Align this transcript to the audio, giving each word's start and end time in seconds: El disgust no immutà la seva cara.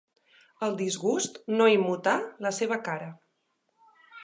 El 0.67 0.71
disgust 0.79 1.37
no 1.59 1.67
immutà 1.73 2.15
la 2.47 2.55
seva 2.63 2.81
cara. 2.91 3.13